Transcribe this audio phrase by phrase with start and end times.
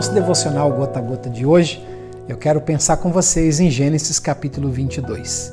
[0.00, 1.86] nosso devocional gota a gota de hoje,
[2.26, 5.52] eu quero pensar com vocês em Gênesis capítulo 22.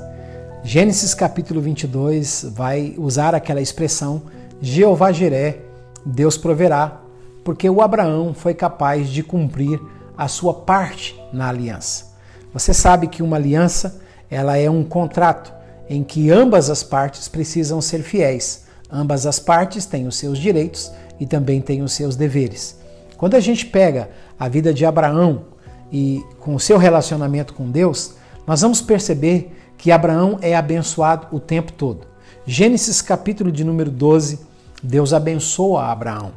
[0.64, 4.22] Gênesis capítulo 22 vai usar aquela expressão
[4.62, 5.58] Jeová Jiré,
[6.06, 7.02] Deus proverá,
[7.44, 9.82] porque o Abraão foi capaz de cumprir
[10.18, 12.06] a sua parte na aliança.
[12.54, 14.00] Você sabe que uma aliança,
[14.32, 15.52] ela é um contrato
[15.90, 18.64] em que ambas as partes precisam ser fiéis.
[18.90, 22.78] Ambas as partes têm os seus direitos e também têm os seus deveres.
[23.18, 25.46] Quando a gente pega a vida de Abraão
[25.92, 28.14] e com o seu relacionamento com Deus,
[28.46, 32.06] nós vamos perceber que Abraão é abençoado o tempo todo.
[32.46, 34.40] Gênesis capítulo de número 12,
[34.84, 36.32] Deus abençoa Abraão.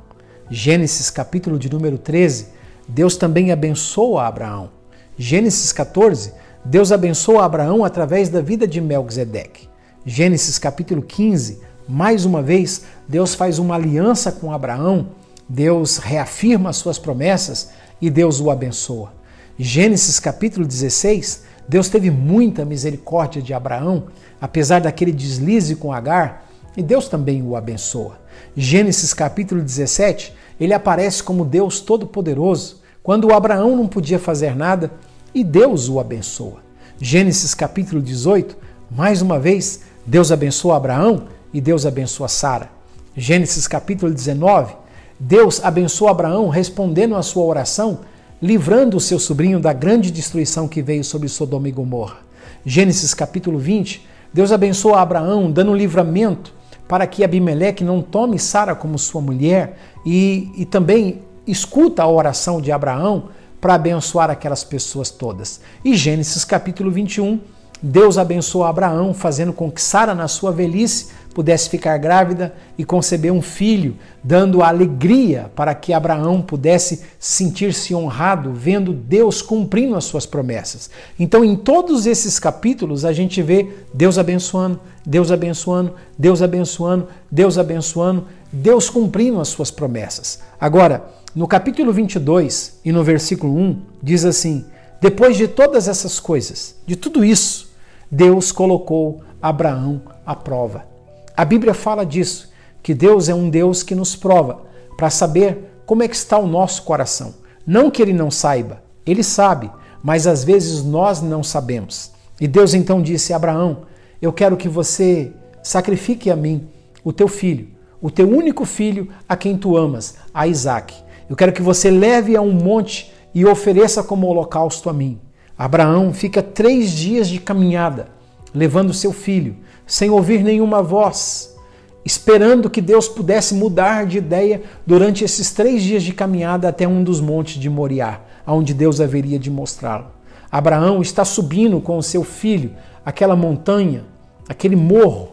[0.50, 2.48] Gênesis capítulo de número 13,
[2.88, 4.70] Deus também abençoa Abraão.
[5.18, 6.32] Gênesis 14,
[6.64, 9.68] Deus abençoa Abraão através da vida de Melquisedeque.
[10.04, 15.19] Gênesis capítulo 15, mais uma vez, Deus faz uma aliança com Abraão
[15.52, 17.70] Deus reafirma as suas promessas
[18.00, 19.12] e Deus o abençoa.
[19.58, 24.04] Gênesis capítulo 16, Deus teve muita misericórdia de Abraão,
[24.40, 28.20] apesar daquele deslize com Agar, e Deus também o abençoa.
[28.56, 34.92] Gênesis capítulo 17, ele aparece como Deus todo-poderoso, quando Abraão não podia fazer nada,
[35.34, 36.62] e Deus o abençoa.
[37.00, 38.56] Gênesis capítulo 18,
[38.88, 42.70] mais uma vez, Deus abençoa Abraão e Deus abençoa Sara.
[43.16, 44.78] Gênesis capítulo 19,
[45.22, 48.00] Deus abençoou Abraão respondendo à sua oração,
[48.40, 52.16] livrando o seu sobrinho da grande destruição que veio sobre Sodoma e Gomorra.
[52.64, 56.54] Gênesis capítulo 20, Deus abençoa Abraão, dando livramento
[56.88, 62.58] para que Abimeleque não tome Sara como sua mulher e, e também escuta a oração
[62.58, 63.24] de Abraão
[63.60, 65.60] para abençoar aquelas pessoas todas.
[65.84, 67.38] E Gênesis capítulo 21,
[67.82, 73.32] Deus abençoa Abraão, fazendo com que Sara, na sua velhice, pudesse ficar grávida e conceber
[73.32, 80.26] um filho, dando alegria para que Abraão pudesse sentir-se honrado vendo Deus cumprindo as suas
[80.26, 80.90] promessas.
[81.18, 87.58] Então, em todos esses capítulos, a gente vê Deus abençoando, Deus abençoando, Deus abençoando, Deus
[87.58, 90.40] abençoando, Deus cumprindo as suas promessas.
[90.60, 94.64] Agora, no capítulo 22 e no versículo 1, diz assim:
[95.00, 97.70] Depois de todas essas coisas, de tudo isso,
[98.10, 100.89] Deus colocou Abraão à prova.
[101.36, 102.50] A Bíblia fala disso,
[102.82, 104.62] que Deus é um Deus que nos prova
[104.96, 107.34] para saber como é que está o nosso coração.
[107.66, 109.70] Não que ele não saiba, ele sabe,
[110.02, 112.12] mas às vezes nós não sabemos.
[112.40, 113.82] E Deus então disse a Abraão:
[114.20, 115.32] Eu quero que você
[115.62, 116.68] sacrifique a mim
[117.04, 117.68] o teu filho,
[118.00, 120.94] o teu único filho a quem tu amas, a Isaac.
[121.28, 125.20] Eu quero que você leve a um monte e ofereça como holocausto a mim.
[125.56, 128.08] Abraão fica três dias de caminhada,
[128.54, 129.56] levando seu filho
[129.86, 131.56] sem ouvir nenhuma voz,
[132.04, 137.02] esperando que Deus pudesse mudar de ideia durante esses três dias de caminhada até um
[137.02, 140.06] dos montes de Moriá, aonde Deus haveria de mostrá-lo.
[140.50, 142.70] Abraão está subindo com o seu filho
[143.04, 144.04] aquela montanha,
[144.48, 145.32] aquele morro,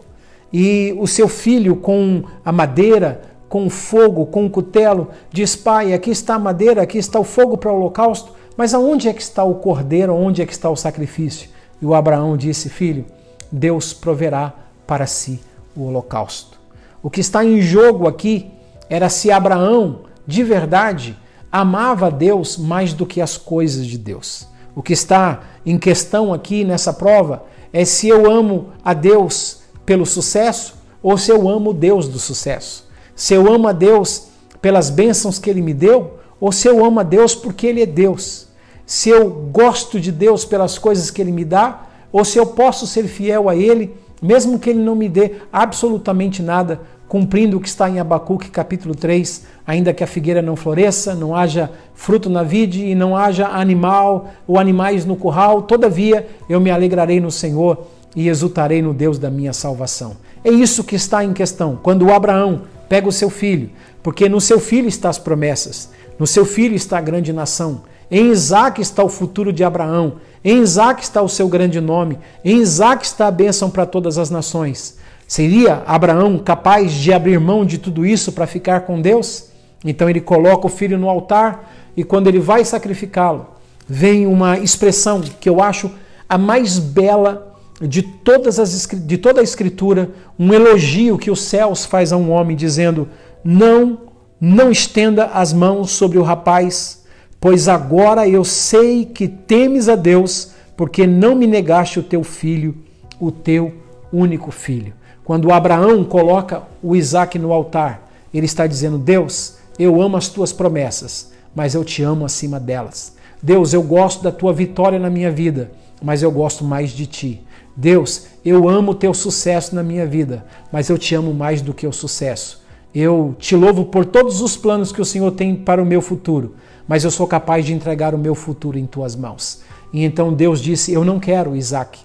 [0.52, 5.92] e o seu filho com a madeira, com o fogo, com o cutelo, diz: Pai,
[5.92, 9.22] aqui está a madeira, aqui está o fogo para o holocausto, mas aonde é que
[9.22, 11.50] está o cordeiro, onde é que está o sacrifício?
[11.80, 13.04] E o Abraão disse: Filho,
[13.50, 14.54] Deus proverá
[14.86, 15.40] para si
[15.76, 16.58] o holocausto.
[17.02, 18.50] O que está em jogo aqui
[18.90, 21.16] era se Abraão, de verdade,
[21.50, 24.46] amava Deus mais do que as coisas de Deus.
[24.74, 30.06] O que está em questão aqui nessa prova é se eu amo a Deus pelo
[30.06, 32.86] sucesso ou se eu amo Deus do sucesso.
[33.14, 34.28] Se eu amo a Deus
[34.60, 37.86] pelas bênçãos que Ele me deu ou se eu amo a Deus porque Ele é
[37.86, 38.47] Deus.
[38.88, 42.86] Se eu gosto de Deus pelas coisas que Ele me dá ou se eu posso
[42.86, 47.68] ser fiel a Ele, mesmo que Ele não me dê absolutamente nada, cumprindo o que
[47.68, 52.42] está em Abacuque capítulo 3, ainda que a figueira não floresça, não haja fruto na
[52.42, 57.88] vide e não haja animal ou animais no curral, todavia eu me alegrarei no Senhor
[58.16, 60.16] e exultarei no Deus da minha salvação.
[60.42, 61.78] É isso que está em questão.
[61.82, 63.68] Quando Abraão pega o seu filho,
[64.02, 68.30] porque no seu filho estão as promessas, no seu filho está a grande nação, em
[68.30, 70.14] Isaac está o futuro de Abraão,
[70.44, 74.30] em Isaac está o seu grande nome, em Isaac está a bênção para todas as
[74.30, 74.98] nações.
[75.26, 79.48] Seria Abraão capaz de abrir mão de tudo isso para ficar com Deus?
[79.84, 83.46] Então ele coloca o filho no altar e quando ele vai sacrificá-lo,
[83.86, 85.90] vem uma expressão que eu acho
[86.28, 91.84] a mais bela de, todas as, de toda a Escritura, um elogio que os céus
[91.84, 93.08] faz a um homem, dizendo:
[93.44, 93.98] Não,
[94.40, 96.97] não estenda as mãos sobre o rapaz
[97.40, 102.74] Pois agora eu sei que temes a Deus, porque não me negaste o teu filho,
[103.20, 103.72] o teu
[104.12, 104.92] único filho.
[105.24, 110.52] Quando Abraão coloca o Isaac no altar, ele está dizendo: Deus, eu amo as tuas
[110.52, 113.16] promessas, mas eu te amo acima delas.
[113.40, 115.70] Deus, eu gosto da tua vitória na minha vida,
[116.02, 117.42] mas eu gosto mais de ti.
[117.76, 121.72] Deus, eu amo o teu sucesso na minha vida, mas eu te amo mais do
[121.72, 122.60] que o sucesso.
[122.92, 126.56] Eu te louvo por todos os planos que o Senhor tem para o meu futuro,
[126.88, 129.60] mas eu sou capaz de entregar o meu futuro em tuas mãos.
[129.92, 132.00] E então Deus disse: Eu não quero, Isaac.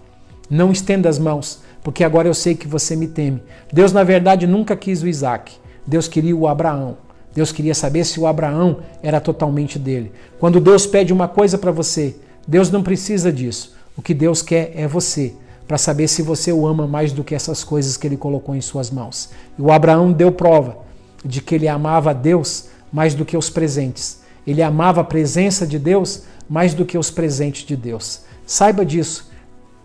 [0.49, 3.41] Não estenda as mãos, porque agora eu sei que você me teme.
[3.71, 5.53] Deus, na verdade, nunca quis o Isaac.
[5.87, 6.97] Deus queria o Abraão.
[7.33, 10.11] Deus queria saber se o Abraão era totalmente dele.
[10.39, 12.15] Quando Deus pede uma coisa para você,
[12.47, 13.75] Deus não precisa disso.
[13.97, 15.33] O que Deus quer é você,
[15.67, 18.61] para saber se você o ama mais do que essas coisas que ele colocou em
[18.61, 19.29] suas mãos.
[19.57, 20.77] E o Abraão deu prova
[21.25, 24.22] de que ele amava a Deus mais do que os presentes.
[24.45, 28.21] Ele amava a presença de Deus mais do que os presentes de Deus.
[28.45, 29.31] Saiba disso.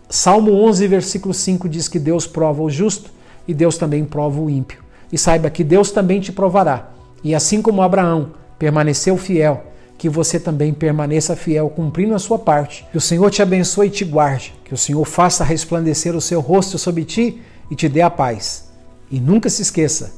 [0.09, 3.11] Salmo 11, versículo 5 diz que Deus prova o justo
[3.47, 4.83] e Deus também prova o ímpio.
[5.11, 6.91] E saiba que Deus também te provará.
[7.23, 9.63] E assim como Abraão permaneceu fiel,
[9.97, 12.85] que você também permaneça fiel cumprindo a sua parte.
[12.91, 14.55] Que o Senhor te abençoe e te guarde.
[14.63, 18.69] Que o Senhor faça resplandecer o seu rosto sobre ti e te dê a paz.
[19.11, 20.13] E nunca se esqueça: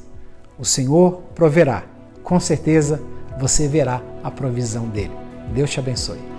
[0.58, 1.84] o Senhor proverá.
[2.22, 3.02] Com certeza
[3.38, 5.16] você verá a provisão dele.
[5.54, 6.31] Deus te abençoe.